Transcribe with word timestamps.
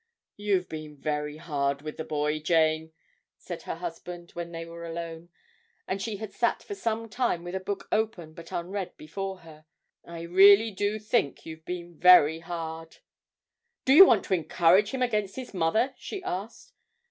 'You've 0.35 0.67
been 0.67 0.97
very 0.97 1.37
hard 1.37 1.83
with 1.83 1.97
the 1.97 2.03
boy, 2.03 2.39
Jane,' 2.39 2.91
said 3.37 3.61
her 3.61 3.75
husband, 3.75 4.31
when 4.31 4.51
they 4.51 4.65
were 4.65 4.83
alone, 4.83 5.29
and 5.87 6.01
she 6.01 6.17
had 6.17 6.33
sat 6.33 6.63
for 6.63 6.73
some 6.73 7.07
time 7.07 7.43
with 7.43 7.53
a 7.53 7.59
book 7.59 7.87
open 7.91 8.33
but 8.33 8.51
unread 8.51 8.97
before 8.97 9.41
her; 9.41 9.67
'I 10.03 10.21
really 10.23 10.71
do 10.71 10.97
think 10.97 11.45
you've 11.45 11.65
been 11.65 11.99
very 11.99 12.39
hard.' 12.39 12.97
'Do 13.85 13.93
you 13.93 14.03
want 14.03 14.25
to 14.25 14.33
encourage 14.33 14.89
him 14.89 15.03
against 15.03 15.35
his 15.35 15.53
mother?' 15.53 15.93
she 15.99 16.23
asked. 16.23 16.73